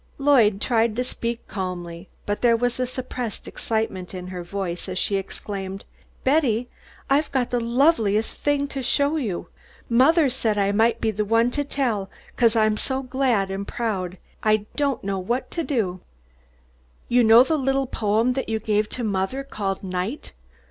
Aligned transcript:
Lloyd 0.17 0.59
tried 0.61 0.95
to 0.95 1.03
speak 1.03 1.47
calmly, 1.47 2.09
but 2.25 2.41
there 2.41 2.57
was 2.57 2.79
a 2.79 2.87
suppressed 2.87 3.47
excitement 3.47 4.15
in 4.15 4.25
her 4.29 4.43
voice 4.43 4.89
as 4.89 4.97
she 4.97 5.15
exclaimed, 5.15 5.85
"Betty, 6.23 6.69
I've 7.07 7.31
got 7.31 7.51
the 7.51 7.59
loveliest 7.59 8.33
thing 8.33 8.67
to 8.69 8.81
show 8.81 9.17
you. 9.17 9.49
Mothah 9.91 10.31
said 10.31 10.57
I 10.57 10.71
might 10.71 11.01
be 11.01 11.11
the 11.11 11.23
one 11.23 11.51
to 11.51 11.63
tell, 11.63 12.09
'cause 12.35 12.55
I'm 12.55 12.77
so 12.77 13.03
glad 13.03 13.51
and 13.51 13.67
proud, 13.67 14.17
I 14.41 14.65
don't 14.75 15.03
know 15.03 15.19
what 15.19 15.51
to 15.51 15.63
do. 15.63 15.99
You 17.07 17.23
know 17.23 17.43
that 17.43 17.57
little 17.57 17.85
poem 17.85 18.33
that 18.33 18.49
you 18.49 18.57
gave 18.59 18.89
to 18.89 19.03
mothah, 19.03 19.43
called 19.43 19.83
'Night?' 19.83 20.33